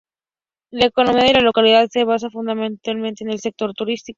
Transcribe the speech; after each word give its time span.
La 0.71 0.87
economía 0.87 1.25
de 1.25 1.33
la 1.33 1.41
localidad 1.41 1.87
se 1.91 2.05
basa 2.05 2.31
fundamentalmente 2.31 3.23
en 3.23 3.29
el 3.29 3.39
sector 3.39 3.75
turístico. 3.75 4.09